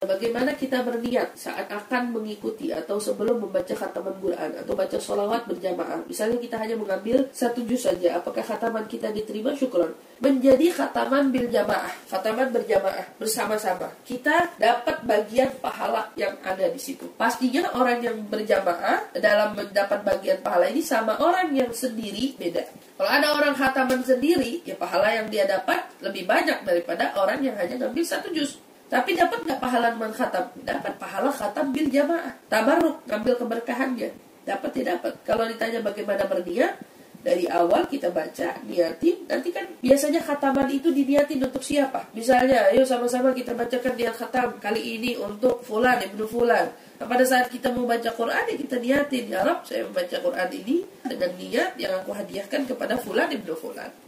Bagaimana 0.00 0.56
kita 0.56 0.80
berniat 0.80 1.36
saat 1.36 1.68
akan 1.68 2.16
mengikuti 2.16 2.72
atau 2.72 2.96
sebelum 2.96 3.36
membaca 3.36 3.76
khataman 3.76 4.16
Quran 4.16 4.56
atau 4.56 4.72
baca 4.72 4.96
sholawat 4.96 5.44
berjamaah. 5.44 6.08
Misalnya 6.08 6.40
kita 6.40 6.56
hanya 6.56 6.72
mengambil 6.80 7.28
satu 7.36 7.60
juz 7.68 7.84
saja. 7.84 8.16
Apakah 8.16 8.40
khataman 8.40 8.88
kita 8.88 9.12
diterima? 9.12 9.52
Syukur. 9.52 9.92
Menjadi 10.24 10.72
khataman 10.72 11.28
bil 11.28 11.52
jamaah. 11.52 11.92
Khataman 12.08 12.48
berjamaah 12.48 13.12
bersama-sama. 13.20 13.92
Kita 14.00 14.56
dapat 14.56 15.04
bagian 15.04 15.52
pahala 15.60 16.08
yang 16.16 16.32
ada 16.48 16.72
di 16.72 16.80
situ. 16.80 17.04
Pastinya 17.20 17.68
orang 17.76 18.00
yang 18.00 18.24
berjamaah 18.24 19.12
dalam 19.20 19.52
mendapat 19.52 20.00
bagian 20.00 20.40
pahala 20.40 20.72
ini 20.72 20.80
sama 20.80 21.20
orang 21.20 21.52
yang 21.52 21.76
sendiri 21.76 22.40
beda. 22.40 22.64
Kalau 22.96 23.10
ada 23.20 23.36
orang 23.36 23.52
khataman 23.52 24.00
sendiri, 24.00 24.64
ya 24.64 24.80
pahala 24.80 25.12
yang 25.12 25.28
dia 25.28 25.44
dapat 25.44 25.92
lebih 26.00 26.24
banyak 26.24 26.64
daripada 26.64 27.12
orang 27.20 27.44
yang 27.44 27.52
hanya 27.60 27.76
ngambil 27.84 28.00
satu 28.00 28.32
juz. 28.32 28.69
Tapi 28.90 29.14
dapat 29.14 29.46
nggak 29.46 29.60
pahala 29.62 29.94
khatam? 30.10 30.50
Dapat 30.66 30.92
pahala 30.98 31.30
khatam 31.30 31.70
bil 31.70 31.86
jamaah. 31.86 32.34
Tabaruk, 32.50 33.06
ngambil 33.06 33.34
keberkahannya. 33.38 34.10
Dapat 34.42 34.70
tidak 34.74 34.98
dapat. 34.98 35.12
Kalau 35.22 35.46
ditanya 35.46 35.78
bagaimana 35.78 36.26
berniat, 36.26 36.74
dari 37.20 37.44
awal 37.46 37.84
kita 37.84 38.08
baca, 38.08 38.56
niatin. 38.64 39.28
Nanti 39.28 39.52
kan 39.52 39.68
biasanya 39.84 40.24
khataman 40.24 40.66
itu 40.72 40.88
diniatin 40.88 41.36
untuk 41.44 41.60
siapa? 41.60 42.08
Misalnya, 42.16 42.72
ayo 42.72 42.82
sama-sama 42.88 43.36
kita 43.36 43.52
bacakan 43.52 43.92
niat 43.94 44.16
khatam. 44.16 44.56
Kali 44.56 44.98
ini 44.98 45.20
untuk 45.20 45.60
fulan, 45.60 46.00
ibnu 46.00 46.24
fulan. 46.24 46.72
Nah, 46.96 47.06
pada 47.06 47.24
saat 47.24 47.52
kita 47.52 47.72
mau 47.76 47.84
baca 47.84 48.08
Quran, 48.12 48.44
ya 48.48 48.56
kita 48.56 48.76
niatin. 48.80 49.24
Ya 49.28 49.44
Rab, 49.44 49.68
saya 49.68 49.84
membaca 49.84 50.16
Quran 50.16 50.48
ini 50.64 50.76
dengan 51.04 51.30
niat 51.36 51.70
yang 51.76 51.92
aku 52.00 52.10
hadiahkan 52.16 52.64
kepada 52.64 52.96
fulan, 52.96 53.28
ibnu 53.28 53.52
fulan. 53.52 53.92